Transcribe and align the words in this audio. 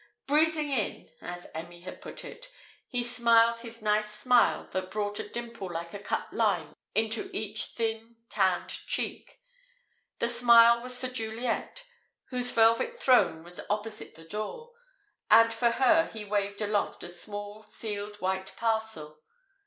"Breezing 0.25 0.71
in" 0.71 1.11
(as 1.21 1.45
Emmy 1.53 1.81
had 1.81 2.01
put 2.01 2.25
it), 2.25 2.51
he 2.87 3.03
smiled 3.03 3.59
his 3.59 3.83
nice 3.83 4.11
smile 4.11 4.67
that 4.71 4.89
brought 4.89 5.19
a 5.19 5.29
dimple 5.29 5.71
like 5.71 5.93
a 5.93 5.99
cut 5.99 6.33
line 6.33 6.75
into 6.95 7.29
each 7.31 7.65
thin, 7.65 8.15
tanned 8.27 8.71
cheek. 8.87 9.39
The 10.17 10.27
smile 10.27 10.81
was 10.81 10.97
for 10.97 11.07
Juliet, 11.07 11.85
whose 12.29 12.49
velvet 12.49 12.99
throne 12.99 13.43
was 13.43 13.61
opposite 13.69 14.15
the 14.15 14.25
door, 14.25 14.71
and 15.29 15.53
for 15.53 15.69
her 15.69 16.07
he 16.07 16.25
waved 16.25 16.63
aloft 16.63 17.03
a 17.03 17.07
small, 17.07 17.61
sealed 17.61 18.19
white 18.19 18.55
parcel. 18.55 19.19